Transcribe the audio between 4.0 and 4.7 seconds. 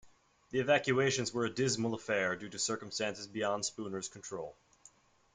control.